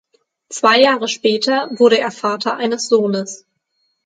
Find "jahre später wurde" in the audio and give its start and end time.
0.81-1.99